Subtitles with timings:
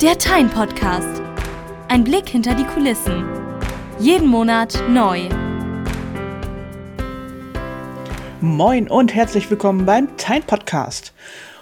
[0.00, 1.20] Der Tyne Podcast.
[1.88, 3.22] Ein Blick hinter die Kulissen.
[3.98, 5.28] Jeden Monat neu.
[8.40, 11.12] Moin und herzlich willkommen beim Tyne Podcast.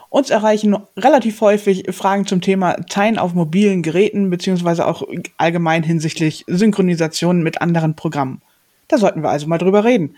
[0.08, 5.02] Uns erreichen relativ häufig Fragen zum Thema Teilen auf mobilen Geräten beziehungsweise auch
[5.36, 8.40] allgemein hinsichtlich Synchronisation mit anderen Programmen.
[8.86, 10.14] Da sollten wir also mal drüber reden.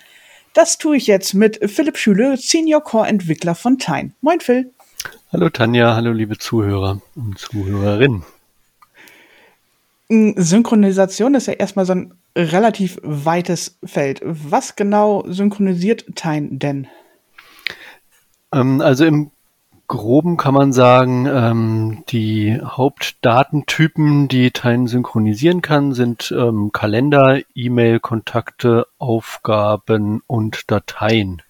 [0.52, 4.12] Das tue ich jetzt mit Philipp Schüle, Senior Core Entwickler von Tyne.
[4.20, 4.70] Moin Phil.
[5.32, 8.24] Hallo Tanja, hallo liebe Zuhörer und Zuhörerinnen.
[10.08, 14.20] Synchronisation ist ja erstmal so ein relativ weites Feld.
[14.24, 16.88] Was genau synchronisiert Tyne denn?
[18.52, 19.30] Ähm, also im
[19.86, 28.86] Groben kann man sagen, ähm, die Hauptdatentypen, die Tyne synchronisieren kann, sind ähm, Kalender, E-Mail-Kontakte,
[28.98, 31.42] Aufgaben und Dateien.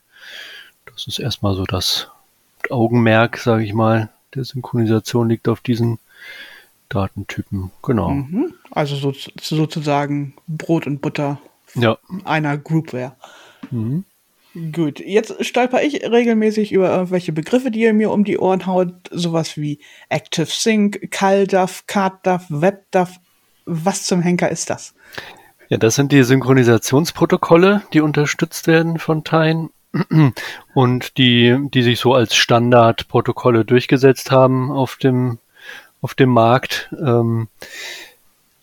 [0.87, 2.11] Das ist erstmal so das
[2.71, 5.99] Augenmerk, sage ich mal, der Synchronisation liegt auf diesen
[6.89, 7.71] Datentypen.
[7.83, 8.11] Genau.
[8.11, 8.55] Mhm.
[8.71, 11.41] Also so, sozusagen Brot und Butter
[11.75, 11.99] ja.
[12.25, 13.17] einer Groupware.
[13.71, 14.05] Mhm.
[14.73, 18.93] Gut, jetzt stolper ich regelmäßig über irgendwelche Begriffe, die ihr mir um die Ohren haut.
[19.13, 23.21] Sowas wie Active Sync, CalDAV, CardDAV, WebDAV.
[23.67, 24.95] Was zum Henker ist das?
[25.69, 29.69] Ja, das sind die Synchronisationsprotokolle, die unterstützt werden von Tyne
[30.75, 35.39] und die, die sich so als Standardprotokolle durchgesetzt haben auf dem,
[36.01, 36.95] auf dem Markt.
[36.99, 37.49] Ähm,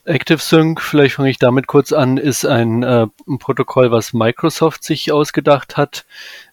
[0.06, 5.12] ActiveSync, vielleicht fange ich damit kurz an, ist ein, äh, ein Protokoll, was Microsoft sich
[5.12, 6.06] ausgedacht hat.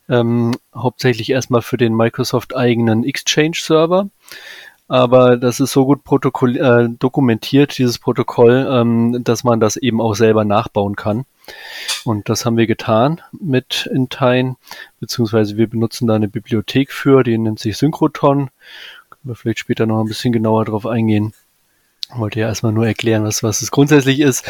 [0.08, 4.08] Ähm, hauptsächlich erstmal für den Microsoft eigenen Exchange-Server.
[4.86, 6.00] Aber das ist so gut
[6.42, 11.24] äh, dokumentiert, dieses Protokoll, ähm, dass man das eben auch selber nachbauen kann.
[12.04, 14.56] Und das haben wir getan mit Intine,
[15.00, 18.50] beziehungsweise wir benutzen da eine Bibliothek für, die nennt sich Synchroton.
[19.10, 21.32] Können wir vielleicht später noch ein bisschen genauer drauf eingehen.
[22.12, 24.44] Ich wollte ja erstmal nur erklären, was, was es grundsätzlich ist.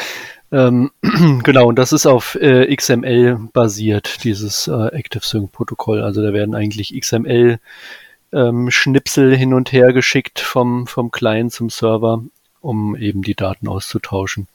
[0.51, 0.91] Ähm,
[1.45, 6.03] genau, und das ist auf äh, XML basiert, dieses äh, ActiveSync-Protokoll.
[6.03, 7.61] Also da werden eigentlich XML
[8.35, 12.23] ähm, Schnipsel hin und her geschickt vom, vom Client zum Server,
[12.61, 14.49] um eben die Daten auszutauschen.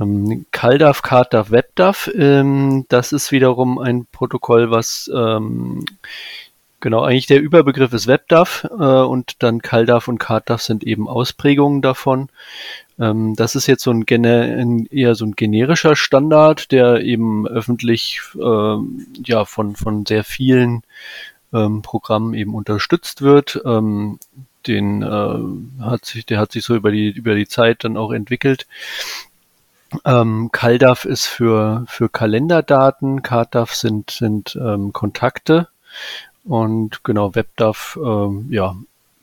[0.00, 5.84] Ähm, CalDAV, CardDAV, WebDAV, ähm, das ist wiederum ein Protokoll, was ähm,
[6.80, 11.82] genau eigentlich der Überbegriff ist WebDAV äh, und dann CalDAV und CardDAV sind eben Ausprägungen
[11.82, 12.28] davon.
[12.98, 18.20] Ähm, das ist jetzt so ein, ein, eher so ein generischer Standard, der eben öffentlich
[18.36, 18.76] äh,
[19.24, 20.82] ja von von sehr vielen
[21.52, 23.60] ähm, Programmen eben unterstützt wird.
[23.64, 24.18] Ähm,
[24.66, 28.12] den äh, hat sich, der hat sich so über die über die Zeit dann auch
[28.12, 28.66] entwickelt.
[30.04, 35.68] Ähm, CalDAV ist für, für Kalenderdaten, CardDAV sind, sind ähm, Kontakte
[36.44, 38.76] und genau WebDAV, ähm, ja,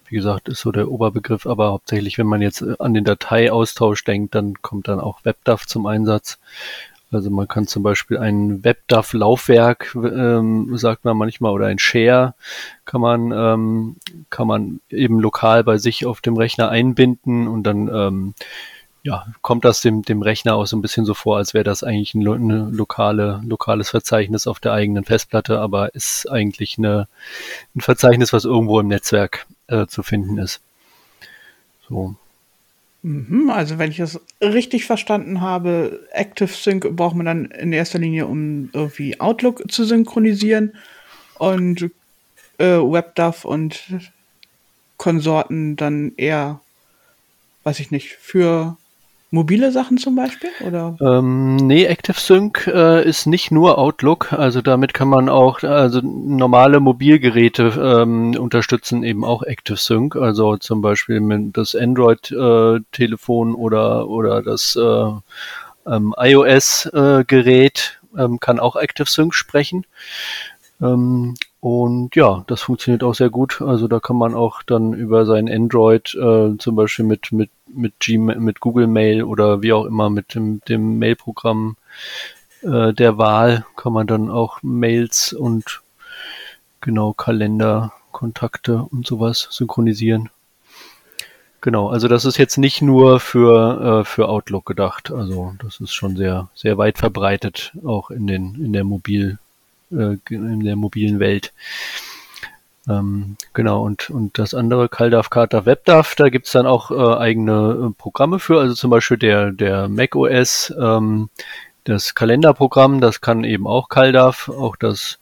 [0.08, 4.34] wie gesagt, ist so der Oberbegriff, aber hauptsächlich, wenn man jetzt an den Dateiaustausch denkt,
[4.34, 6.40] dann kommt dann auch WebDAV zum Einsatz.
[7.12, 12.34] Also man kann zum Beispiel ein WebDAV-Laufwerk, ähm, sagt man manchmal, oder ein Share
[12.84, 13.96] kann man, ähm,
[14.30, 18.34] kann man eben lokal bei sich auf dem Rechner einbinden und dann ähm,
[19.06, 21.84] ja, kommt das dem, dem Rechner auch so ein bisschen so vor, als wäre das
[21.84, 27.08] eigentlich ein, eine lokale, lokales Verzeichnis auf der eigenen Festplatte, aber ist eigentlich eine,
[27.76, 30.60] ein Verzeichnis, was irgendwo im Netzwerk äh, zu finden ist.
[31.88, 32.16] So.
[33.06, 38.26] Mhm, also wenn ich das richtig verstanden habe, ActiveSync braucht man dann in erster Linie,
[38.26, 40.74] um irgendwie Outlook zu synchronisieren
[41.38, 41.92] und
[42.58, 43.84] äh, WebDAV und
[44.98, 46.62] Konsorten dann eher,
[47.64, 48.76] weiß ich nicht, für
[49.36, 50.50] Mobile Sachen zum Beispiel?
[50.66, 50.98] Oder?
[51.02, 54.32] Ähm, nee, ActiveSync äh, ist nicht nur Outlook.
[54.32, 60.16] Also damit kann man auch, also normale Mobilgeräte ähm, unterstützen eben auch ActiveSync.
[60.16, 65.12] Also zum Beispiel das Android-Telefon äh, oder, oder das äh,
[65.86, 69.86] ähm, iOS-Gerät äh, ähm, kann auch ActiveSync sprechen.
[70.82, 71.36] Ähm,
[71.66, 73.60] und ja, das funktioniert auch sehr gut.
[73.60, 78.00] Also da kann man auch dann über sein Android äh, zum Beispiel mit, mit, mit,
[78.00, 81.76] Gmail, mit Google Mail oder wie auch immer mit dem, dem Mailprogramm
[82.62, 85.82] äh, der Wahl kann man dann auch Mails und
[86.82, 90.30] genau Kalender, Kontakte und sowas synchronisieren.
[91.62, 95.10] Genau, also das ist jetzt nicht nur für, äh, für Outlook gedacht.
[95.10, 99.40] Also das ist schon sehr, sehr weit verbreitet, auch in den, in der Mobil,
[99.92, 101.54] äh, in der mobilen Welt.
[102.88, 107.90] Ähm, genau, und, und das andere, CalDAV, CardDAV, WebDAV, da gibt's dann auch äh, eigene
[107.90, 111.30] äh, Programme für, also zum Beispiel der, der macOS, ähm,
[111.84, 115.20] das Kalenderprogramm, das kann eben auch CalDAV, auch das,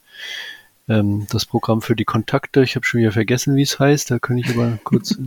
[0.90, 4.20] ähm, das Programm für die Kontakte, ich habe schon wieder vergessen, wie es heißt, da
[4.20, 5.18] kann ich aber kurz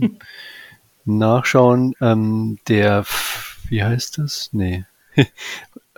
[1.05, 1.95] nachschauen.
[2.01, 3.05] Ähm, der,
[3.69, 4.49] wie heißt das?
[4.51, 4.85] Nee.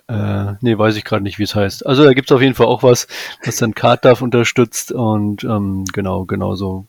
[0.10, 1.86] Äh, nee, weiß ich gerade nicht, wie es heißt.
[1.86, 3.08] Also da gibt es auf jeden Fall auch was,
[3.46, 6.88] was dann CardDAV unterstützt und ähm, genau, genauso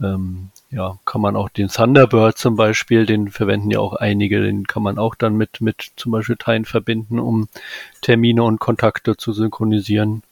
[0.00, 4.66] ähm, ja, kann man auch den Thunderbird zum Beispiel, den verwenden ja auch einige, den
[4.66, 7.48] kann man auch dann mit, mit zum Beispiel Teilen verbinden, um
[8.00, 10.22] Termine und Kontakte zu synchronisieren.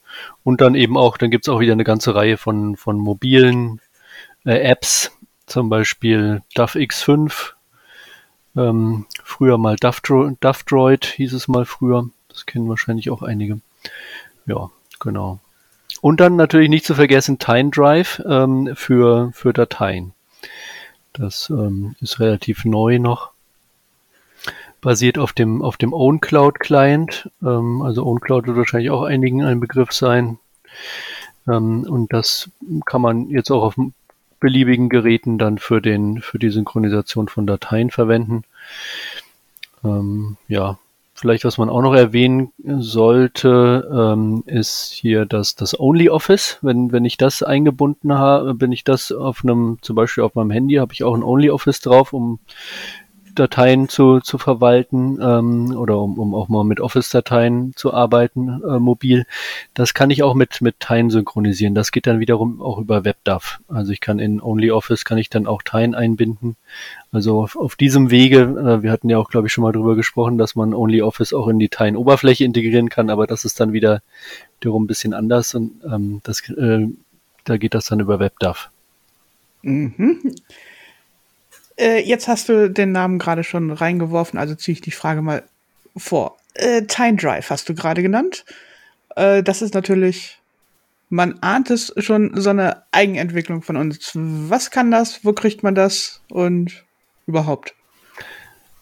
[0.44, 3.80] Und dann eben auch, dann gibt's auch wieder eine ganze Reihe von, von mobilen
[4.46, 5.12] äh, Apps,
[5.44, 7.52] zum Beispiel DAF X5,
[8.58, 10.02] ähm, früher mal DAF,
[10.40, 12.08] DAF Droid hieß es mal früher.
[12.28, 13.60] Das kennen wahrscheinlich auch einige.
[14.46, 14.70] Ja,
[15.00, 15.40] genau.
[16.00, 20.12] Und dann natürlich nicht zu vergessen Time Drive ähm, für, für Dateien.
[21.12, 23.30] Das ähm, ist relativ neu noch.
[24.80, 27.30] Basiert auf dem, auf dem OwnCloud Client.
[27.42, 30.38] Ähm, also OwnCloud wird wahrscheinlich auch einigen ein Begriff sein.
[31.48, 32.50] Ähm, und das
[32.86, 33.74] kann man jetzt auch auf
[34.40, 38.44] beliebigen Geräten dann für den, für die Synchronisation von Dateien verwenden.
[39.84, 40.78] Ähm, ja,
[41.20, 46.58] Vielleicht, was man auch noch erwähnen sollte, ähm, ist hier das, das OnlyOffice.
[46.62, 50.52] Wenn, wenn ich das eingebunden habe, bin ich das auf einem, zum Beispiel auf meinem
[50.52, 52.38] Handy, habe ich auch ein OnlyOffice drauf, um
[53.38, 58.78] Dateien zu, zu verwalten ähm, oder um, um auch mal mit Office-Dateien zu arbeiten, äh,
[58.78, 59.26] mobil.
[59.74, 61.74] Das kann ich auch mit, mit Teilen synchronisieren.
[61.74, 63.60] Das geht dann wiederum auch über WebDAV.
[63.68, 66.56] Also ich kann in OnlyOffice kann ich dann auch Teilen einbinden.
[67.12, 69.96] Also auf, auf diesem Wege, äh, wir hatten ja auch, glaube ich, schon mal drüber
[69.96, 74.02] gesprochen, dass man OnlyOffice auch in die Teilen-Oberfläche integrieren kann, aber das ist dann wieder
[74.60, 76.86] wiederum ein bisschen anders und ähm, das, äh,
[77.44, 78.70] da geht das dann über WebDAV.
[79.62, 80.34] Mhm.
[81.78, 85.44] Äh, jetzt hast du den Namen gerade schon reingeworfen, also ziehe ich die Frage mal
[85.96, 86.36] vor.
[86.54, 88.44] Äh, Time Drive hast du gerade genannt.
[89.16, 90.38] Äh, das ist natürlich,
[91.08, 94.10] man ahnt es schon, so eine Eigenentwicklung von uns.
[94.14, 95.24] Was kann das?
[95.24, 96.20] Wo kriegt man das?
[96.28, 96.84] Und
[97.26, 97.74] überhaupt?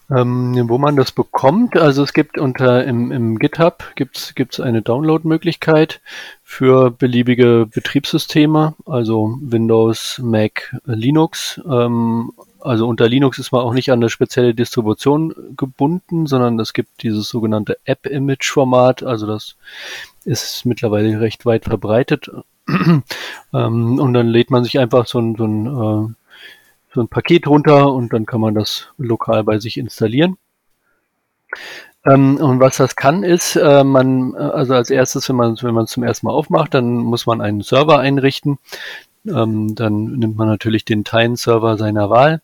[0.09, 4.81] Ähm, wo man das bekommt, also es gibt unter im, im GitHub gibt's gibt's eine
[4.81, 5.99] Download-Möglichkeit
[6.43, 11.59] für beliebige Betriebssysteme, also Windows, Mac, Linux.
[11.69, 16.73] Ähm, also unter Linux ist man auch nicht an eine spezielle Distribution gebunden, sondern es
[16.73, 19.03] gibt dieses sogenannte App-Image-Format.
[19.03, 19.55] Also das
[20.25, 22.29] ist mittlerweile recht weit verbreitet.
[23.53, 26.13] ähm, und dann lädt man sich einfach so ein, so ein, äh,
[26.93, 30.37] so ein Paket runter und dann kann man das lokal bei sich installieren.
[32.05, 35.85] Ähm, und was das kann, ist, äh, man, also als erstes, wenn man wenn man
[35.85, 38.59] es zum ersten Mal aufmacht, dann muss man einen Server einrichten.
[39.27, 42.41] Ähm, dann nimmt man natürlich den Tine-Server seiner Wahl,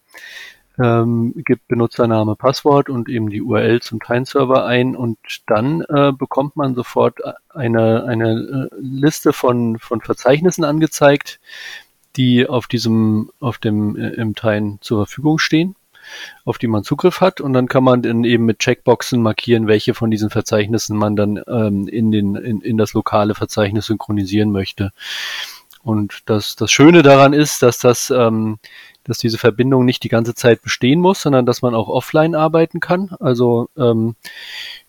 [0.79, 6.55] ähm, gibt Benutzername, Passwort und eben die URL zum Tine-Server ein und dann äh, bekommt
[6.55, 7.19] man sofort
[7.49, 11.39] eine, eine äh, Liste von, von Verzeichnissen angezeigt,
[12.15, 15.75] die auf diesem, auf dem äh, im Tine zur Verfügung stehen
[16.45, 19.93] auf die man Zugriff hat und dann kann man dann eben mit Checkboxen markieren, welche
[19.93, 24.91] von diesen Verzeichnissen man dann ähm, in, den, in, in das lokale Verzeichnis synchronisieren möchte.
[25.83, 28.57] Und das, das Schöne daran ist, dass das, ähm,
[29.03, 32.79] dass diese Verbindung nicht die ganze Zeit bestehen muss, sondern dass man auch offline arbeiten
[32.79, 33.09] kann.
[33.19, 34.15] Also ähm,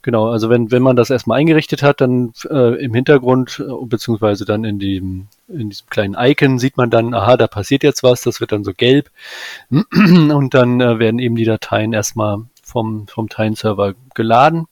[0.03, 4.45] genau, also wenn, wenn man das erstmal eingerichtet hat, dann äh, im Hintergrund äh, beziehungsweise
[4.45, 8.23] dann in dem in diesem kleinen Icon sieht man dann, aha, da passiert jetzt was,
[8.23, 9.11] das wird dann so gelb
[9.71, 14.67] und dann äh, werden eben die Dateien erstmal vom vom Teilen-Server geladen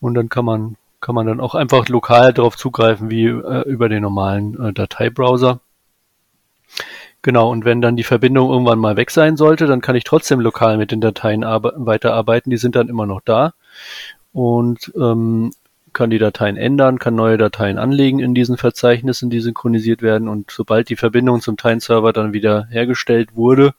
[0.00, 3.88] und dann kann man kann man dann auch einfach lokal darauf zugreifen, wie äh, über
[3.88, 5.60] den normalen äh, Dateibrowser.
[7.22, 10.40] Genau, und wenn dann die Verbindung irgendwann mal weg sein sollte, dann kann ich trotzdem
[10.40, 12.50] lokal mit den Dateien weiterarbeiten.
[12.50, 13.54] Die sind dann immer noch da
[14.32, 15.52] und ähm,
[15.92, 20.26] kann die Dateien ändern, kann neue Dateien anlegen in diesen Verzeichnissen, die synchronisiert werden.
[20.26, 23.74] Und sobald die Verbindung zum Time-Server dann wieder hergestellt wurde,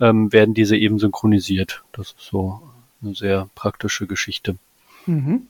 [0.00, 1.84] ähm, werden diese eben synchronisiert.
[1.92, 2.62] Das ist so
[3.02, 4.56] eine sehr praktische Geschichte.
[5.04, 5.48] Mhm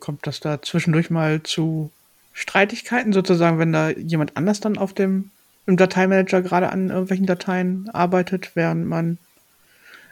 [0.00, 1.90] kommt das da zwischendurch mal zu
[2.32, 5.30] Streitigkeiten sozusagen, wenn da jemand anders dann auf dem
[5.66, 9.18] im Dateimanager gerade an irgendwelchen Dateien arbeitet, während man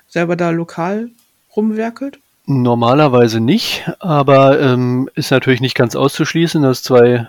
[0.08, 1.10] selber da lokal
[1.54, 2.18] rumwerkelt?
[2.46, 7.28] Normalerweise nicht, aber ähm, ist natürlich nicht ganz auszuschließen, dass zwei,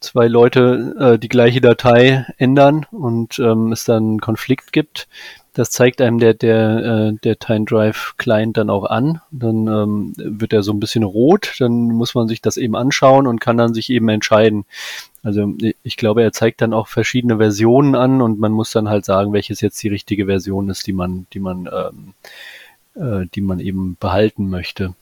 [0.00, 5.08] zwei Leute äh, die gleiche Datei ändern und ähm, es dann einen Konflikt gibt
[5.54, 9.20] das zeigt einem der, der, äh, der Time Drive Client dann auch an.
[9.30, 13.28] Dann ähm, wird er so ein bisschen rot, dann muss man sich das eben anschauen
[13.28, 14.64] und kann dann sich eben entscheiden.
[15.22, 19.04] Also ich glaube, er zeigt dann auch verschiedene Versionen an und man muss dann halt
[19.04, 22.14] sagen, welches jetzt die richtige Version ist, die man, die man, ähm,
[23.00, 24.94] äh, die man eben behalten möchte.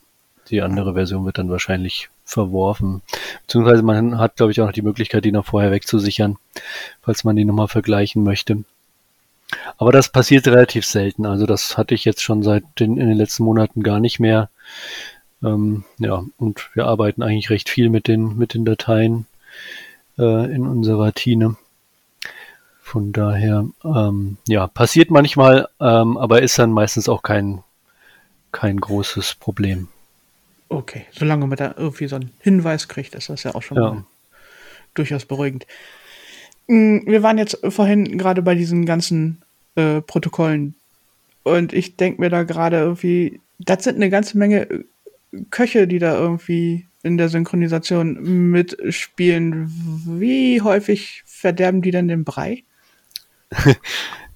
[0.51, 3.01] Die andere Version wird dann wahrscheinlich verworfen.
[3.41, 6.37] Beziehungsweise man hat, glaube ich, auch noch die Möglichkeit, die noch vorher wegzusichern,
[7.01, 8.63] falls man die nochmal vergleichen möchte.
[9.77, 11.25] Aber das passiert relativ selten.
[11.25, 14.49] Also das hatte ich jetzt schon seit den, in den letzten Monaten gar nicht mehr.
[15.43, 19.27] Ähm, ja, und wir arbeiten eigentlich recht viel mit den, mit den Dateien
[20.17, 21.57] äh, in unserer Tine.
[22.81, 27.63] Von daher, ähm, ja, passiert manchmal, ähm, aber ist dann meistens auch kein,
[28.51, 29.87] kein großes Problem.
[30.73, 34.03] Okay, solange man da irgendwie so einen Hinweis kriegt, ist das ja auch schon ja.
[34.95, 35.67] durchaus beruhigend.
[36.67, 39.43] Hm, wir waren jetzt vorhin gerade bei diesen ganzen
[39.75, 40.73] äh, Protokollen
[41.43, 44.85] und ich denke mir da gerade irgendwie, das sind eine ganze Menge
[45.51, 49.71] Köche, die da irgendwie in der Synchronisation mitspielen.
[50.19, 52.63] Wie häufig verderben die denn den Brei?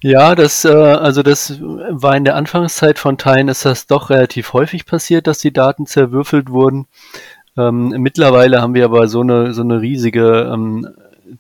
[0.04, 4.54] Ja, das, äh, also das war in der Anfangszeit von Teilen ist das doch relativ
[4.54, 6.88] häufig passiert, dass die Daten zerwürfelt wurden.
[7.58, 10.88] Ähm, mittlerweile haben wir aber so eine, so eine riesige ähm,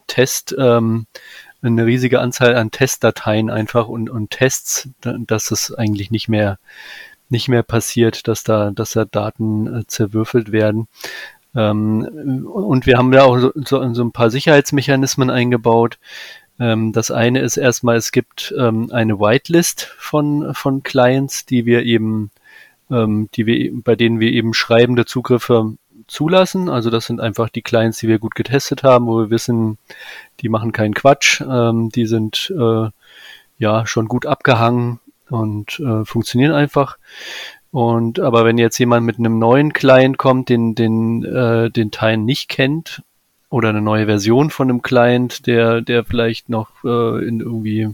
[0.07, 1.05] Test, ähm,
[1.61, 6.57] eine riesige Anzahl an Testdateien einfach und, und Tests, dass es eigentlich nicht mehr,
[7.29, 10.87] nicht mehr passiert, dass da, dass da Daten äh, zerwürfelt werden.
[11.55, 15.99] Ähm, und wir haben ja auch so, so, so ein paar Sicherheitsmechanismen eingebaut,
[16.59, 21.83] ähm, das eine ist erstmal, es gibt ähm, eine Whitelist von, von Clients, die wir
[21.83, 22.31] eben,
[22.89, 25.73] ähm, die wir, bei denen wir eben schreibende Zugriffe
[26.07, 26.69] zulassen.
[26.69, 29.77] Also das sind einfach die Clients, die wir gut getestet haben, wo wir wissen,
[30.39, 32.89] die machen keinen Quatsch, ähm, die sind äh,
[33.57, 34.99] ja schon gut abgehangen
[35.29, 36.97] und äh, funktionieren einfach.
[37.71, 42.17] Und aber wenn jetzt jemand mit einem neuen Client kommt, den den äh, den Teil
[42.17, 43.03] nicht kennt
[43.49, 47.89] oder eine neue Version von einem Client, der, der vielleicht noch äh, in irgendwie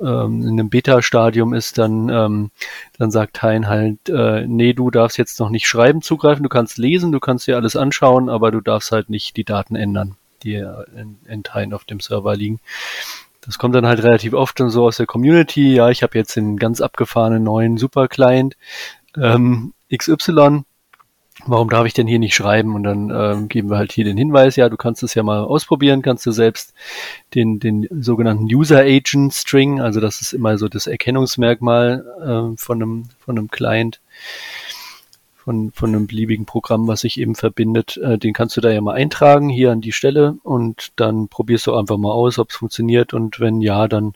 [0.00, 2.50] ähm, in einem Beta-Stadium ist, dann, ähm,
[2.98, 6.78] dann sagt Hein halt, äh, nee, du darfst jetzt noch nicht schreiben zugreifen, du kannst
[6.78, 10.54] lesen, du kannst dir alles anschauen, aber du darfst halt nicht die Daten ändern, die
[10.54, 12.60] in, in Hein auf dem Server liegen.
[13.40, 15.74] Das kommt dann halt relativ oft und so aus der Community.
[15.74, 18.56] Ja, ich habe jetzt den ganz abgefahrenen neuen Super-Client
[19.16, 20.64] ähm, XY
[21.46, 22.74] warum darf ich denn hier nicht schreiben?
[22.74, 25.42] Und dann ähm, geben wir halt hier den Hinweis, ja, du kannst es ja mal
[25.44, 26.74] ausprobieren, kannst du selbst
[27.34, 32.82] den, den sogenannten User Agent String, also das ist immer so das Erkennungsmerkmal äh, von,
[32.82, 34.00] einem, von einem Client,
[35.36, 38.82] von, von einem beliebigen Programm, was sich eben verbindet, äh, den kannst du da ja
[38.82, 42.56] mal eintragen, hier an die Stelle und dann probierst du einfach mal aus, ob es
[42.56, 43.14] funktioniert.
[43.14, 44.12] Und wenn ja, dann,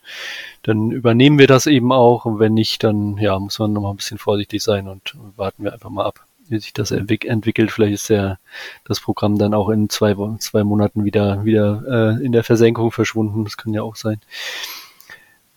[0.62, 2.26] dann übernehmen wir das eben auch.
[2.26, 5.64] Und wenn nicht, dann ja, muss man noch mal ein bisschen vorsichtig sein und warten
[5.64, 7.72] wir einfach mal ab wie sich das entwick entwickelt.
[7.72, 8.38] Vielleicht ist der,
[8.84, 11.82] das Programm dann auch in zwei, zwei Monaten wieder, wieder
[12.20, 13.44] äh, in der Versenkung verschwunden.
[13.44, 14.20] Das kann ja auch sein.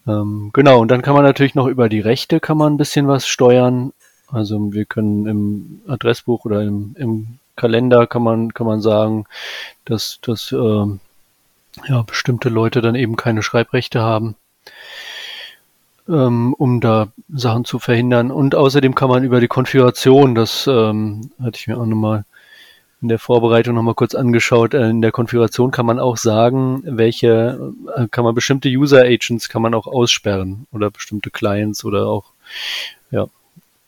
[0.07, 3.07] Ähm, genau, und dann kann man natürlich noch über die Rechte kann man ein bisschen
[3.07, 3.93] was steuern.
[4.27, 9.25] Also wir können im Adressbuch oder im, im Kalender kann man, kann man sagen,
[9.85, 10.85] dass, dass äh,
[11.87, 14.35] ja, bestimmte Leute dann eben keine Schreibrechte haben
[16.07, 18.31] um da Sachen zu verhindern.
[18.31, 22.25] Und außerdem kann man über die Konfiguration, das ähm, hatte ich mir auch nochmal
[23.01, 27.73] in der Vorbereitung nochmal kurz angeschaut, äh, in der Konfiguration kann man auch sagen, welche,
[27.95, 32.31] äh, kann man bestimmte User Agents kann man auch aussperren oder bestimmte Clients oder auch,
[33.11, 33.27] ja,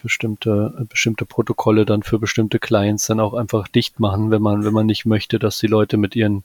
[0.03, 4.73] bestimmte, bestimmte Protokolle dann für bestimmte Clients dann auch einfach dicht machen, wenn man, wenn
[4.73, 6.43] man nicht möchte, dass die Leute mit ihren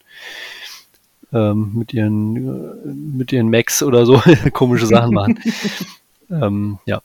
[1.32, 4.22] ähm, mit ihren äh, mit ihren Macs oder so
[4.52, 5.38] komische Sachen machen.
[6.30, 7.00] ähm, ja,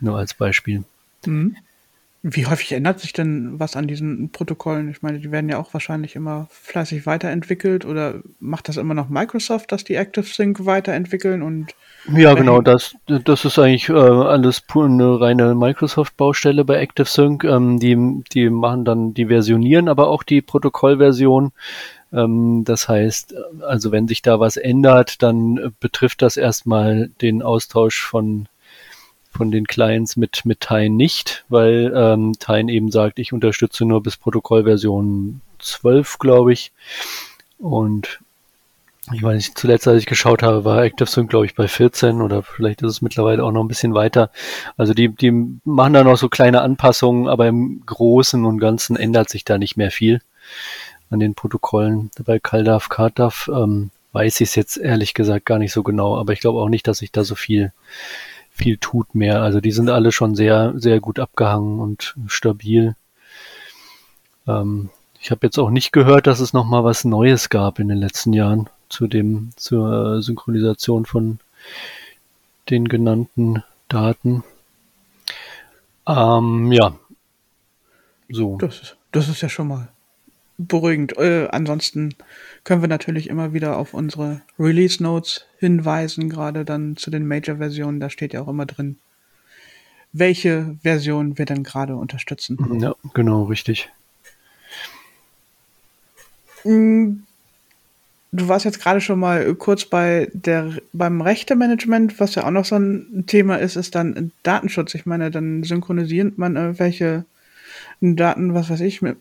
[0.00, 0.84] nur als Beispiel.
[1.26, 1.56] Mhm.
[2.24, 4.88] Wie häufig ändert sich denn was an diesen Protokollen?
[4.88, 9.08] Ich meine, die werden ja auch wahrscheinlich immer fleißig weiterentwickelt oder macht das immer noch
[9.08, 11.74] Microsoft, dass die ActiveSync weiterentwickeln und
[12.16, 17.44] ja, genau, das, das ist eigentlich äh, alles pur eine reine Microsoft-Baustelle bei ActiveSync.
[17.44, 21.52] Ähm, die, die machen dann, die versionieren aber auch die Protokollversion.
[22.12, 28.02] Ähm, das heißt, also wenn sich da was ändert, dann betrifft das erstmal den Austausch
[28.02, 28.48] von
[29.32, 34.02] von den Clients mit, mit Tyne nicht, weil ähm, Tyne eben sagt, ich unterstütze nur
[34.02, 36.70] bis Protokollversion 12, glaube ich.
[37.58, 38.20] Und
[39.10, 42.42] ich weiß nicht, zuletzt, als ich geschaut habe, war ActiveSync, glaube ich, bei 14 oder
[42.42, 44.30] vielleicht ist es mittlerweile auch noch ein bisschen weiter.
[44.76, 45.32] Also die, die
[45.64, 49.78] machen da noch so kleine Anpassungen, aber im Großen und Ganzen ändert sich da nicht
[49.78, 50.20] mehr viel
[51.12, 52.10] an den Protokollen.
[52.24, 56.32] Bei CalDAV, CardDAV ähm, weiß ich es jetzt ehrlich gesagt gar nicht so genau, aber
[56.32, 57.72] ich glaube auch nicht, dass sich da so viel
[58.50, 59.42] viel tut mehr.
[59.42, 62.94] Also die sind alle schon sehr, sehr gut abgehangen und stabil.
[64.46, 64.90] Ähm,
[65.20, 67.98] ich habe jetzt auch nicht gehört, dass es noch mal was Neues gab in den
[67.98, 71.38] letzten Jahren zu dem zur Synchronisation von
[72.68, 74.44] den genannten Daten.
[76.06, 76.94] Ähm, ja,
[78.28, 78.56] so.
[78.58, 79.88] Das ist, das ist ja schon mal
[80.66, 81.16] beruhigend.
[81.18, 82.14] Äh, ansonsten
[82.64, 88.00] können wir natürlich immer wieder auf unsere Release Notes hinweisen, gerade dann zu den Major-Versionen.
[88.00, 88.96] Da steht ja auch immer drin,
[90.12, 92.58] welche Version wir dann gerade unterstützen.
[92.80, 93.90] Ja, genau, richtig.
[96.64, 97.22] Mm,
[98.30, 102.64] du warst jetzt gerade schon mal kurz bei der beim Rechtemanagement, was ja auch noch
[102.64, 104.94] so ein Thema ist, ist dann Datenschutz.
[104.94, 107.24] Ich meine, dann synchronisiert man irgendwelche
[108.00, 109.16] Daten, was weiß ich, mit,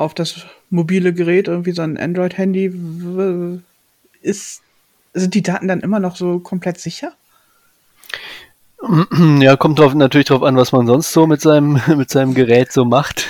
[0.00, 2.72] auf das mobile Gerät, irgendwie so ein Android-Handy.
[4.22, 4.62] Ist,
[5.12, 7.12] sind die Daten dann immer noch so komplett sicher?
[9.40, 12.72] Ja, kommt drauf, natürlich darauf an, was man sonst so mit seinem, mit seinem Gerät
[12.72, 13.28] so macht.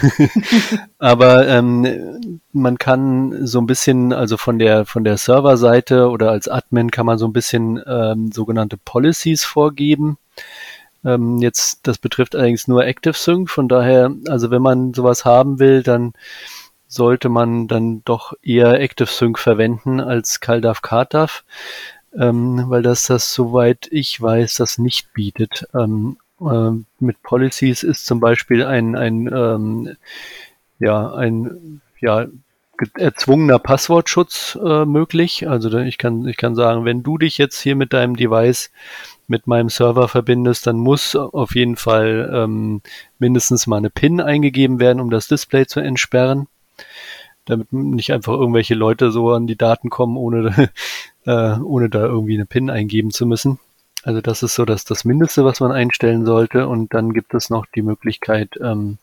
[0.98, 6.46] Aber ähm, man kann so ein bisschen, also von der, von der Serverseite oder als
[6.46, 10.18] Admin kann man so ein bisschen ähm, sogenannte Policies vorgeben.
[11.04, 15.83] Ähm, jetzt, das betrifft allerdings nur ActiveSync, von daher, also wenn man sowas haben will,
[15.83, 16.12] dann
[16.88, 21.45] sollte man dann doch eher ActiveSync verwenden als CalDAV CardDAV
[22.19, 25.66] ähm, weil das das, soweit ich weiß, das nicht bietet.
[25.75, 29.97] Ähm, äh, mit Policies ist zum Beispiel ein, ein ähm,
[30.78, 32.26] ja, ein ja,
[32.97, 35.49] erzwungener Passwortschutz äh, möglich.
[35.49, 38.71] Also ich kann, ich kann sagen, wenn du dich jetzt hier mit deinem Device
[39.30, 42.82] mit meinem Server verbindest, dann muss auf jeden Fall ähm,
[43.18, 46.46] mindestens mal eine PIN eingegeben werden, um das Display zu entsperren
[47.50, 50.70] damit nicht einfach irgendwelche Leute so an die Daten kommen, ohne,
[51.26, 53.58] äh, ohne da irgendwie eine PIN eingeben zu müssen.
[54.02, 56.68] Also das ist so das, das Mindeste, was man einstellen sollte.
[56.68, 58.96] Und dann gibt es noch die Möglichkeit, ähm,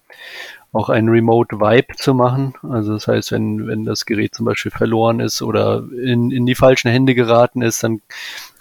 [0.72, 2.56] auch ein Remote Wipe zu machen.
[2.64, 6.56] Also das heißt, wenn, wenn das Gerät zum Beispiel verloren ist oder in, in die
[6.56, 8.02] falschen Hände geraten ist, dann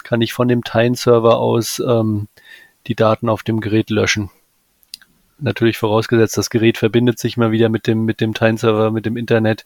[0.07, 2.29] kann ich von dem Tine-Server aus ähm,
[2.87, 4.29] die Daten auf dem Gerät löschen.
[5.37, 9.17] Natürlich vorausgesetzt, das Gerät verbindet sich mal wieder mit dem, mit dem Time-Server, mit dem
[9.17, 9.65] Internet.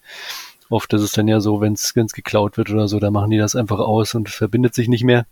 [0.72, 3.38] Oft ist es dann ja so, wenn es geklaut wird oder so, da machen die
[3.38, 5.28] das einfach aus und verbindet sich nicht mehr.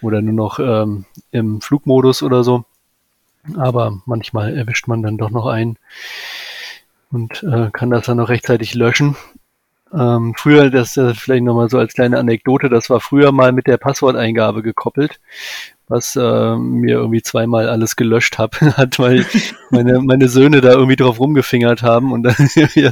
[0.00, 2.64] Oder nur noch ähm, im Flugmodus oder so.
[3.58, 5.76] Aber manchmal erwischt man dann doch noch ein
[7.12, 9.16] und äh, kann das dann noch rechtzeitig löschen.
[9.92, 13.66] Ähm, früher, das äh, vielleicht nochmal so als kleine Anekdote, das war früher mal mit
[13.66, 15.20] der Passworteingabe gekoppelt
[15.90, 19.26] was äh, mir irgendwie zweimal alles gelöscht hab, hat, weil
[19.70, 22.36] meine, meine Söhne da irgendwie drauf rumgefingert haben und dann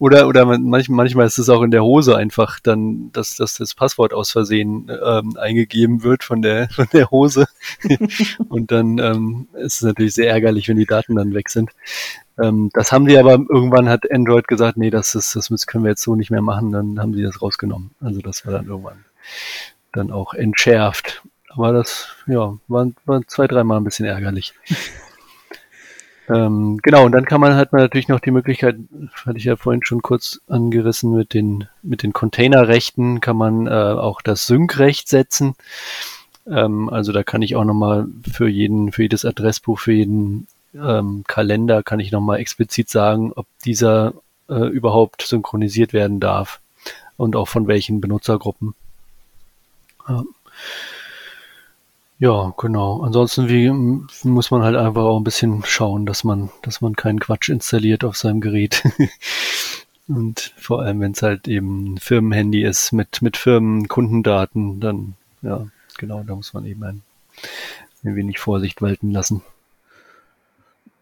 [0.00, 3.74] oder oder manchmal, manchmal ist es auch in der Hose einfach dann, dass, dass das
[3.74, 7.46] Passwort aus Versehen ähm, eingegeben wird von der von der Hose
[8.48, 11.70] und dann ähm, ist es natürlich sehr ärgerlich, wenn die Daten dann weg sind.
[12.42, 15.90] Ähm, das haben sie aber irgendwann hat Android gesagt, nee, das ist das können wir
[15.90, 17.92] jetzt so nicht mehr machen, dann haben sie das rausgenommen.
[18.00, 19.04] Also das war dann irgendwann
[19.92, 21.22] dann auch entschärft.
[21.48, 24.54] Aber das, ja, war, war zwei, dreimal ein bisschen ärgerlich.
[26.28, 28.76] ähm, genau, und dann kann man, hat man natürlich noch die Möglichkeit,
[29.24, 33.70] hatte ich ja vorhin schon kurz angerissen, mit den, mit den Containerrechten kann man äh,
[33.70, 35.54] auch das Sync-Recht setzen.
[36.46, 41.24] Ähm, also da kann ich auch nochmal für jeden, für jedes Adressbuch, für jeden ähm,
[41.26, 44.14] Kalender kann ich nochmal explizit sagen, ob dieser
[44.48, 46.60] äh, überhaupt synchronisiert werden darf
[47.16, 48.74] und auch von welchen Benutzergruppen.
[50.08, 50.24] Ja.
[52.20, 53.02] Ja, genau.
[53.02, 57.18] Ansonsten wie muss man halt einfach auch ein bisschen schauen, dass man, dass man keinen
[57.18, 58.82] Quatsch installiert auf seinem Gerät.
[60.08, 65.66] Und vor allem, wenn es halt eben ein Firmenhandy ist mit, mit Firmenkundendaten, dann, ja,
[65.98, 67.02] genau, da muss man eben ein,
[68.04, 69.42] ein wenig Vorsicht walten lassen.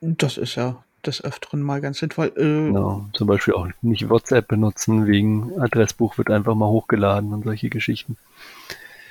[0.02, 2.32] Das ist ja des Öfteren mal ganz sinnvoll.
[2.36, 7.44] Äh, genau, zum Beispiel auch nicht WhatsApp benutzen, wegen Adressbuch wird einfach mal hochgeladen und
[7.44, 8.16] solche Geschichten.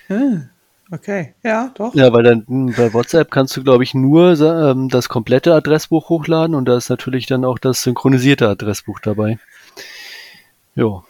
[0.10, 0.43] Ah.
[0.93, 1.95] Okay, ja, doch.
[1.95, 6.10] Ja, weil dann hm, bei WhatsApp kannst du, glaube ich, nur ähm, das komplette Adressbuch
[6.10, 9.39] hochladen und da ist natürlich dann auch das synchronisierte Adressbuch dabei.
[10.75, 11.06] Jo.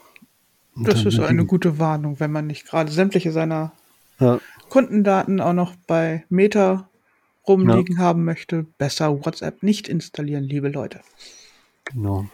[0.76, 3.72] Das ist eine gute Warnung, wenn man nicht gerade sämtliche seiner
[4.20, 4.40] ja.
[4.70, 6.88] Kundendaten auch noch bei Meta
[7.52, 8.04] rumliegen ja.
[8.04, 8.66] haben möchte.
[8.78, 11.02] Besser WhatsApp nicht installieren, liebe Leute.
[11.86, 12.26] Genau.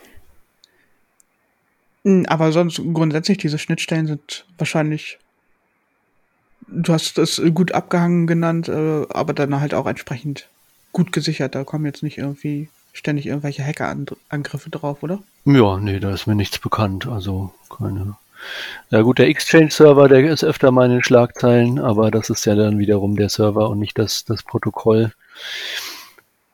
[2.03, 5.19] Hm, aber sonst grundsätzlich, diese Schnittstellen sind wahrscheinlich
[6.67, 10.49] du hast es gut abgehangen genannt, äh, aber dann halt auch entsprechend
[10.91, 11.55] gut gesichert.
[11.55, 15.21] Da kommen jetzt nicht irgendwie ständig irgendwelche Hackerangriffe drauf, oder?
[15.45, 17.07] Ja, nee, da ist mir nichts bekannt.
[17.07, 18.15] Also keine.
[18.89, 22.55] Ja gut, der Exchange-Server, der ist öfter mal in den Schlagzeilen, aber das ist ja
[22.55, 25.13] dann wiederum der Server und nicht das, das Protokoll.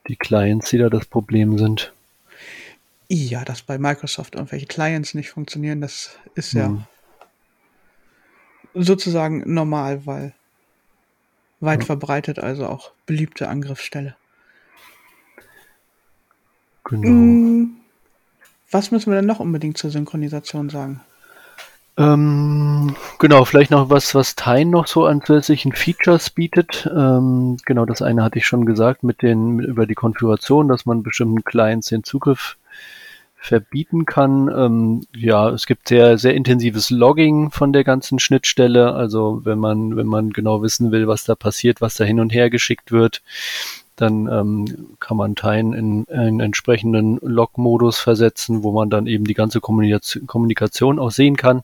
[0.08, 1.94] Die Clients, die da das Problem sind.
[3.10, 6.86] Ja, dass bei Microsoft irgendwelche Clients nicht funktionieren, das ist ja hm
[8.74, 10.34] sozusagen normal, weil
[11.60, 11.86] weit ja.
[11.86, 14.16] verbreitet, also auch beliebte Angriffsstelle.
[16.84, 17.08] Genau.
[17.08, 17.76] Mm,
[18.72, 21.02] Was müssen wir denn noch unbedingt zur Synchronisation sagen?
[21.96, 26.90] Ähm, genau, vielleicht noch was, was Tine noch so an zusätzlichen Features bietet.
[26.92, 31.04] Ähm, genau, das eine hatte ich schon gesagt mit den über die Konfiguration, dass man
[31.04, 32.58] bestimmten Clients den Zugriff
[33.36, 34.50] verbieten kann.
[34.56, 38.94] Ähm, ja, es gibt sehr, sehr intensives Logging von der ganzen Schnittstelle.
[38.94, 42.34] Also wenn man, wenn man genau wissen will, was da passiert, was da hin und
[42.34, 43.22] her geschickt wird,
[43.96, 49.34] dann ähm, kann man Teilen in einen entsprechenden Log-Modus versetzen, wo man dann eben die
[49.34, 51.64] ganze Kommunikation auch sehen kann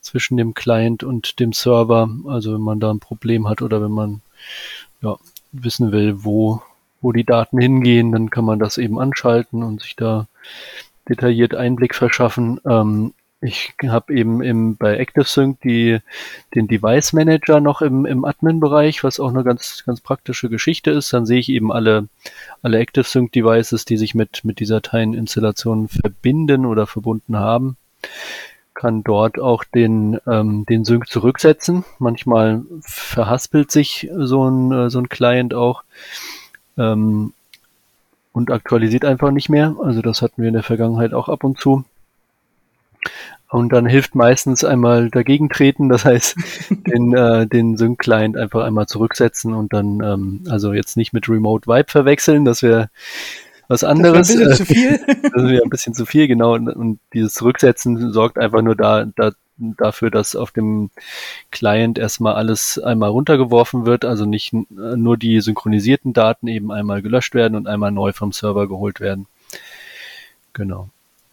[0.00, 2.08] zwischen dem Client und dem Server.
[2.26, 4.20] Also wenn man da ein Problem hat oder wenn man
[5.00, 5.16] ja,
[5.52, 6.60] wissen will, wo,
[7.00, 10.26] wo die Daten hingehen, dann kann man das eben anschalten und sich da
[11.08, 12.60] detailliert Einblick verschaffen.
[12.66, 13.14] Ähm,
[13.44, 15.98] ich habe eben im, bei ActiveSync die,
[16.54, 21.12] den Device Manager noch im, im Admin-Bereich, was auch eine ganz, ganz praktische Geschichte ist.
[21.12, 22.08] Dann sehe ich eben alle,
[22.62, 27.76] alle ActiveSync Devices, die sich mit, mit dieser Teilen-Installation verbinden oder verbunden haben.
[28.72, 31.84] Kann dort auch den, ähm, den Sync zurücksetzen.
[31.98, 35.84] Manchmal verhaspelt sich so ein, so ein Client auch.
[36.78, 37.34] Ähm,
[38.32, 39.76] und aktualisiert einfach nicht mehr.
[39.82, 41.84] Also das hatten wir in der Vergangenheit auch ab und zu.
[43.54, 46.34] Und dann hilft meistens einmal dagegen treten, das heißt
[46.88, 51.68] den, äh, den Sync-Client einfach einmal zurücksetzen und dann, ähm, also jetzt nicht mit Remote
[51.68, 52.90] Vibe verwechseln, das wäre
[53.68, 54.26] was anderes.
[54.26, 55.00] Das wäre ein bisschen zu viel.
[55.06, 56.54] das wäre ein bisschen zu viel, genau.
[56.54, 60.90] Und, und dieses Zurücksetzen sorgt einfach nur da, da, dafür, dass auf dem
[61.52, 67.36] Client erstmal alles einmal runtergeworfen wird, also nicht nur die synchronisierten Daten eben einmal gelöscht
[67.36, 69.26] werden und einmal neu vom Server geholt werden.
[70.54, 70.88] Genau.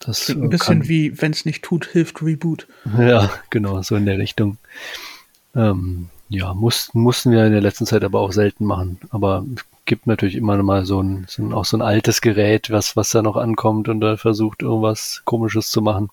[0.06, 2.68] Das Klingt ein bisschen kann, wie, wenn es nicht tut, hilft Reboot.
[2.98, 4.58] Ja, genau, so in der Richtung.
[5.56, 9.00] Ähm, ja, mussten, mussten wir in der letzten Zeit aber auch selten machen.
[9.10, 12.22] Aber es gibt natürlich immer noch mal so ein, so ein, auch so ein altes
[12.22, 16.10] Gerät, was, was da noch ankommt und da versucht, irgendwas Komisches zu machen.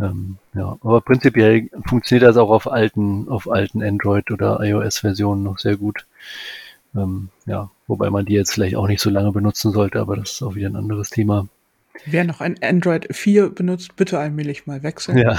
[0.00, 5.58] Ähm, ja, aber prinzipiell funktioniert das auch auf alten, auf alten Android- oder iOS-Versionen noch
[5.58, 6.06] sehr gut.
[6.94, 10.32] Ähm, ja, wobei man die jetzt vielleicht auch nicht so lange benutzen sollte, aber das
[10.32, 11.48] ist auch wieder ein anderes Thema.
[12.04, 15.18] Wer noch ein Android 4 benutzt, bitte allmählich mal wechseln.
[15.18, 15.38] Ja.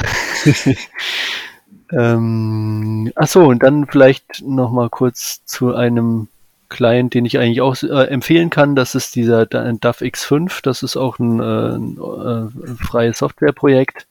[1.91, 6.27] ähm, achso, und dann vielleicht noch mal kurz zu einem
[6.69, 8.75] Client, den ich eigentlich auch äh, empfehlen kann.
[8.75, 10.59] Das ist dieser DAF X5.
[10.63, 14.07] Das ist auch ein, äh, ein äh, freies Softwareprojekt,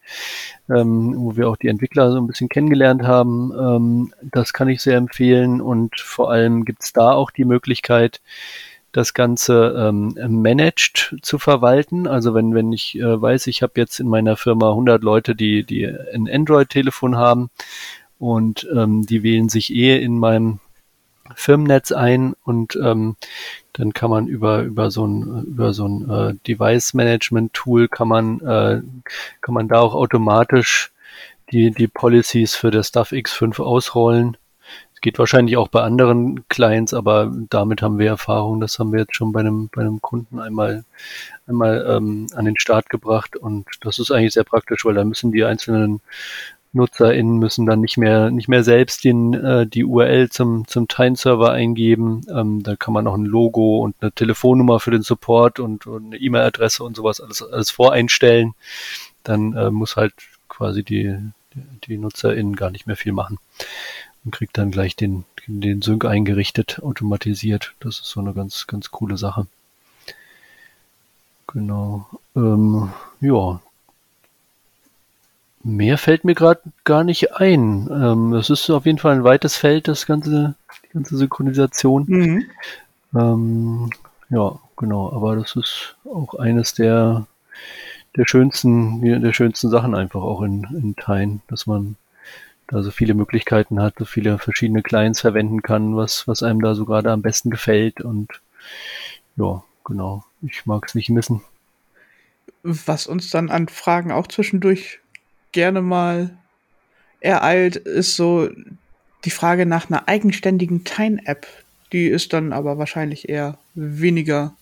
[0.71, 3.53] ähm, wo wir auch die Entwickler so ein bisschen kennengelernt haben.
[3.59, 8.21] Ähm, das kann ich sehr empfehlen und vor allem gibt es da auch die Möglichkeit,
[8.97, 12.07] das Ganze ähm, managed zu verwalten.
[12.07, 15.65] Also wenn, wenn ich äh, weiß, ich habe jetzt in meiner Firma 100 Leute, die,
[15.65, 17.51] die ein Android-Telefon haben
[18.19, 20.61] und ähm, die wählen sich eh in meinem
[21.35, 23.17] Firmennetz ein und ähm,
[23.75, 28.09] dann kann man über über so ein über so ein äh, Device Management Tool kann
[28.09, 28.81] man äh,
[29.41, 30.93] kann man da auch automatisch
[31.51, 34.37] die die Policies für das Stuff X5 ausrollen
[34.97, 38.61] es geht wahrscheinlich auch bei anderen Clients, aber damit haben wir Erfahrung.
[38.61, 40.85] Das haben wir jetzt schon bei einem, bei einem Kunden einmal,
[41.47, 43.37] einmal ähm, an den Start gebracht.
[43.37, 46.01] Und das ist eigentlich sehr praktisch, weil da müssen die einzelnen
[46.73, 51.53] NutzerInnen müssen dann nicht mehr, nicht mehr selbst den, äh, die URL zum, zum Time-Server
[51.53, 52.23] eingeben.
[52.31, 56.07] Ähm, da kann man auch ein Logo und eine Telefonnummer für den Support und, und
[56.07, 58.55] eine E-Mail-Adresse und sowas alles, alles voreinstellen.
[59.25, 60.15] Dann äh, muss halt
[60.49, 61.19] quasi die,
[61.85, 63.39] die NutzerInnen gar nicht mehr viel machen
[64.27, 67.75] und kriegt dann gleich den, den Sync eingerichtet, automatisiert.
[67.79, 69.47] Das ist so eine ganz, ganz coole Sache.
[71.47, 72.07] Genau.
[72.35, 73.61] Ähm, ja.
[75.63, 77.89] Mehr fällt mir gerade gar nicht ein.
[77.91, 82.05] Ähm, es ist auf jeden Fall ein weites Feld, das ganze, die ganze Synchronisation.
[82.09, 82.45] Mhm.
[83.15, 83.91] Ähm,
[84.29, 85.13] ja, genau.
[85.13, 87.27] Aber das ist auch eines der,
[88.17, 91.95] der schönsten, der schönsten Sachen einfach auch in, in Teilen, dass man
[92.69, 96.75] da so viele Möglichkeiten hat, so viele verschiedene Clients verwenden kann, was, was einem da
[96.75, 98.01] so gerade am besten gefällt.
[98.01, 98.41] Und
[99.37, 101.43] ja, genau, ich mag es nicht missen.
[102.63, 105.01] Was uns dann an Fragen auch zwischendurch
[105.53, 106.37] gerne mal
[107.21, 108.49] ereilt, ist so
[109.25, 111.47] die Frage nach einer eigenständigen Time-App.
[111.93, 114.55] Die ist dann aber wahrscheinlich eher weniger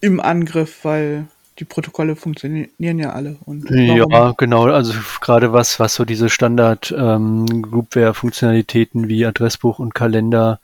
[0.00, 3.36] im Angriff, weil die Protokolle funktionieren ja alle.
[3.44, 4.64] Und ja, genau.
[4.64, 10.60] Also gerade was, was so diese Standard ähm, wie Adressbuch und Kalender,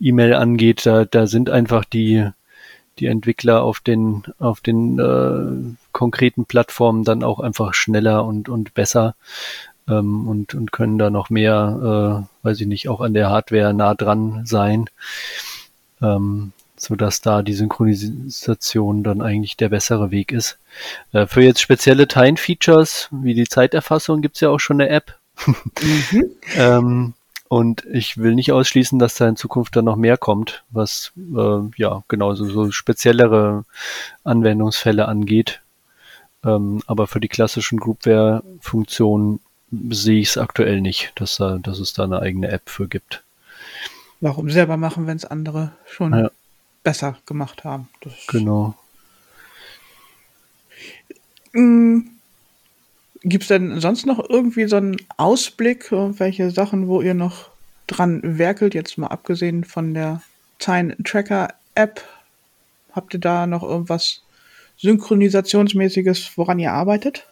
[0.00, 2.26] E-Mail angeht, da, da sind einfach die,
[2.98, 8.72] die Entwickler auf den, auf den äh, konkreten Plattformen dann auch einfach schneller und, und
[8.72, 9.14] besser
[9.88, 13.74] ähm, und, und können da noch mehr, äh, weiß ich nicht, auch an der Hardware
[13.74, 14.86] nah dran sein.
[16.00, 20.58] Ähm, sodass da die Synchronisation dann eigentlich der bessere Weg ist.
[21.12, 25.18] Äh, für jetzt spezielle Time-Features wie die Zeiterfassung gibt's ja auch schon eine App.
[25.46, 26.30] mhm.
[26.56, 27.14] ähm,
[27.48, 31.60] und ich will nicht ausschließen, dass da in Zukunft dann noch mehr kommt, was äh,
[31.76, 33.64] ja genauso so speziellere
[34.24, 35.60] Anwendungsfälle angeht.
[36.44, 39.40] Ähm, aber für die klassischen Groupware-Funktionen
[39.90, 43.22] sehe ich es aktuell nicht, dass, da, dass es da eine eigene App für gibt.
[44.22, 46.30] Warum selber machen, wenn es andere schon ja
[46.82, 47.88] besser gemacht haben.
[48.00, 48.74] Das genau.
[51.52, 52.10] Mhm.
[53.22, 57.50] Gibt es denn sonst noch irgendwie so einen Ausblick, welche Sachen, wo ihr noch
[57.86, 60.22] dran werkelt, jetzt mal abgesehen von der
[60.58, 62.02] Time Tracker App?
[62.92, 64.22] Habt ihr da noch irgendwas
[64.78, 67.26] Synchronisationsmäßiges, woran ihr arbeitet?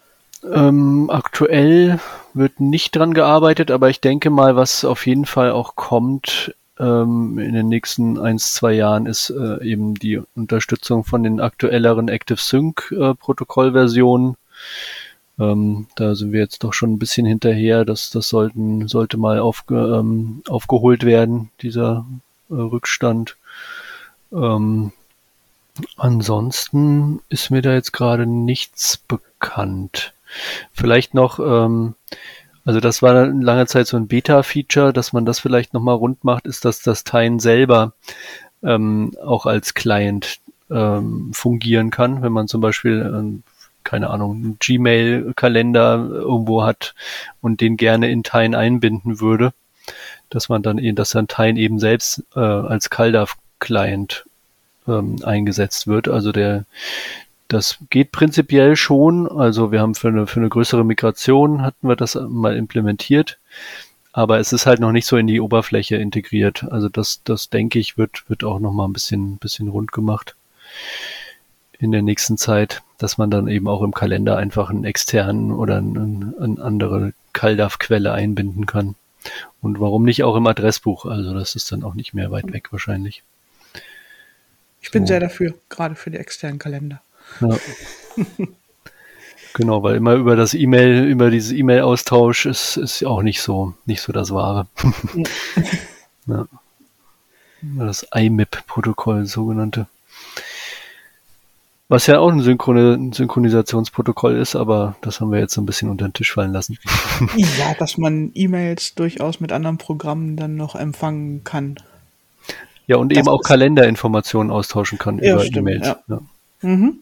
[0.44, 1.98] Ähm, aktuell
[2.34, 7.38] wird nicht dran gearbeitet, aber ich denke mal, was auf jeden Fall auch kommt, ähm,
[7.38, 12.38] in den nächsten ein, zwei Jahren ist äh, eben die Unterstützung von den aktuelleren Active
[12.41, 14.37] Sync äh.
[15.38, 17.85] Ähm, da sind wir jetzt doch schon ein bisschen hinterher.
[17.85, 22.05] Das, das sollten, sollte mal aufge, ähm, aufgeholt werden, dieser
[22.51, 23.37] äh, Rückstand.
[24.33, 24.93] Ähm,
[25.97, 30.12] ansonsten ist mir da jetzt gerade nichts bekannt.
[30.73, 31.95] Vielleicht noch, ähm,
[32.68, 36.44] also das war lange Zeit so ein Beta-Feature, dass man das vielleicht nochmal rund macht,
[36.44, 37.94] ist, dass das Tine selber
[38.62, 43.42] ähm, auch als Client ähm, fungieren kann, wenn man zum Beispiel ähm,
[43.85, 46.94] keine Ahnung, einen Gmail-Kalender irgendwo hat
[47.40, 49.54] und den gerne in Tine einbinden würde,
[50.28, 54.26] dass man dann eben, dass dann Tine eben selbst äh, als CalDAV-Client
[54.87, 56.09] ähm, eingesetzt wird.
[56.09, 56.66] Also der,
[57.48, 59.26] das geht prinzipiell schon.
[59.26, 63.38] Also wir haben für eine, für eine größere Migration hatten wir das mal implementiert.
[64.12, 66.64] Aber es ist halt noch nicht so in die Oberfläche integriert.
[66.64, 70.34] Also das, das denke ich, wird, wird auch noch mal ein bisschen, bisschen rund gemacht
[71.78, 75.78] in der nächsten Zeit, dass man dann eben auch im Kalender einfach einen externen oder
[75.78, 78.96] eine, eine andere CalDAV-Quelle einbinden kann.
[79.61, 81.06] Und warum nicht auch im Adressbuch?
[81.06, 83.22] Also das ist dann auch nicht mehr weit weg wahrscheinlich.
[84.80, 85.12] Ich bin so.
[85.12, 87.00] sehr dafür, gerade für die externen Kalender.
[87.41, 87.57] Ja.
[89.55, 94.03] genau, weil immer über das E-Mail, über dieses E-Mail-Austausch ist, ist auch nicht so, nicht
[94.03, 94.67] so das Wahre.
[96.27, 96.47] ja.
[97.61, 99.88] Das IMIP-Protokoll, sogenannte.
[101.88, 105.88] Was ja auch ein, Synchrone, Synchronisationsprotokoll ist, aber das haben wir jetzt so ein bisschen
[105.88, 106.79] unter den Tisch fallen lassen.
[107.37, 111.77] ja, dass man E-Mails durchaus mit anderen Programmen dann noch empfangen kann.
[112.87, 115.87] Ja, und das eben auch Kalenderinformationen austauschen kann ja, über E-Mails.
[115.87, 115.99] Ja.
[116.09, 116.21] Ja.
[116.61, 116.99] Mhm.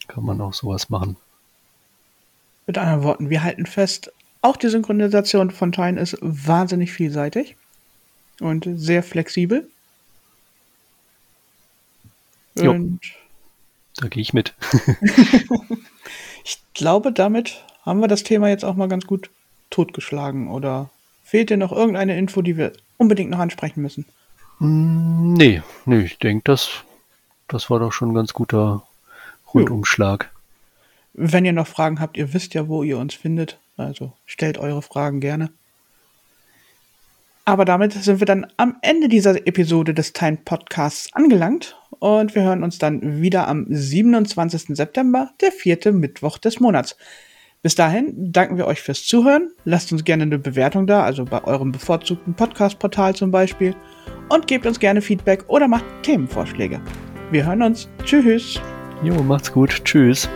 [0.09, 1.15] Kann man auch sowas machen.
[2.67, 7.55] Mit anderen Worten, wir halten fest, auch die Synchronisation von Teilen ist wahnsinnig vielseitig
[8.41, 9.69] und sehr flexibel.
[12.55, 13.11] Und jo,
[13.95, 14.53] da gehe ich mit.
[16.43, 19.29] ich glaube, damit haben wir das Thema jetzt auch mal ganz gut
[19.69, 20.89] totgeschlagen oder
[21.23, 24.05] fehlt dir noch irgendeine Info, die wir unbedingt noch ansprechen müssen?
[24.59, 26.69] Nee, nee, ich denke, das,
[27.47, 28.83] das war doch schon ein ganz guter
[29.53, 30.31] Rundumschlag.
[31.13, 33.59] Wenn ihr noch Fragen habt, ihr wisst ja, wo ihr uns findet.
[33.77, 35.49] Also stellt eure Fragen gerne.
[37.45, 42.43] Aber damit sind wir dann am Ende dieser Episode des Time Podcasts angelangt und wir
[42.43, 44.77] hören uns dann wieder am 27.
[44.77, 46.95] September, der vierte Mittwoch des Monats.
[47.63, 49.49] Bis dahin danken wir euch fürs Zuhören.
[49.63, 53.73] Lasst uns gerne eine Bewertung da, also bei eurem bevorzugten Podcast-Portal zum Beispiel.
[54.27, 56.81] Und gebt uns gerne Feedback oder macht Themenvorschläge.
[57.31, 57.87] Wir hören uns.
[58.03, 58.59] Tschüss.
[59.01, 59.81] Jo, macht's gut.
[59.85, 60.29] Tschüss.